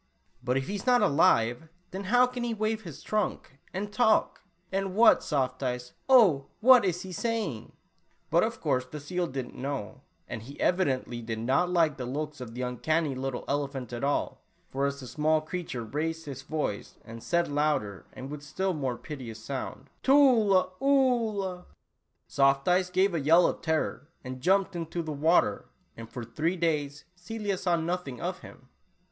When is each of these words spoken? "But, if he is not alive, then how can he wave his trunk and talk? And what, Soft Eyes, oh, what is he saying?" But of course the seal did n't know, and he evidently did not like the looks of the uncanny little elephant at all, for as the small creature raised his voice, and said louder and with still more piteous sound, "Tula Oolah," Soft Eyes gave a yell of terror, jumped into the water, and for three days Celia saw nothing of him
"But, 0.43 0.57
if 0.57 0.65
he 0.67 0.73
is 0.73 0.87
not 0.87 1.03
alive, 1.03 1.69
then 1.91 2.05
how 2.05 2.25
can 2.25 2.43
he 2.43 2.55
wave 2.55 2.81
his 2.81 3.03
trunk 3.03 3.59
and 3.71 3.93
talk? 3.93 4.41
And 4.71 4.95
what, 4.95 5.21
Soft 5.21 5.61
Eyes, 5.61 5.93
oh, 6.09 6.47
what 6.59 6.83
is 6.83 7.03
he 7.03 7.11
saying?" 7.11 7.73
But 8.31 8.41
of 8.43 8.59
course 8.61 8.83
the 8.83 8.99
seal 8.99 9.27
did 9.27 9.49
n't 9.49 9.55
know, 9.59 10.01
and 10.27 10.41
he 10.41 10.59
evidently 10.59 11.21
did 11.21 11.37
not 11.37 11.69
like 11.69 11.97
the 11.97 12.07
looks 12.07 12.41
of 12.41 12.55
the 12.55 12.63
uncanny 12.63 13.13
little 13.13 13.45
elephant 13.47 13.93
at 13.93 14.03
all, 14.03 14.41
for 14.71 14.87
as 14.87 14.99
the 14.99 15.05
small 15.05 15.39
creature 15.39 15.83
raised 15.83 16.25
his 16.25 16.41
voice, 16.41 16.97
and 17.05 17.21
said 17.21 17.47
louder 17.47 18.07
and 18.11 18.31
with 18.31 18.41
still 18.41 18.73
more 18.73 18.97
piteous 18.97 19.37
sound, 19.45 19.87
"Tula 20.01 20.71
Oolah," 20.81 21.65
Soft 22.27 22.67
Eyes 22.67 22.89
gave 22.89 23.13
a 23.13 23.19
yell 23.19 23.45
of 23.45 23.61
terror, 23.61 24.07
jumped 24.39 24.75
into 24.75 25.03
the 25.03 25.11
water, 25.13 25.69
and 25.95 26.09
for 26.09 26.23
three 26.23 26.55
days 26.57 27.05
Celia 27.15 27.55
saw 27.55 27.75
nothing 27.75 28.19
of 28.19 28.39
him 28.39 28.67